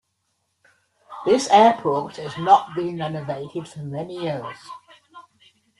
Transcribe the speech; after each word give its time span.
This 1.25 1.47
airport 1.51 2.15
has 2.15 2.35
not 2.35 2.73
been 2.73 2.97
renovated 2.97 3.67
for 3.67 3.81
many 3.83 4.23
years. 4.23 4.57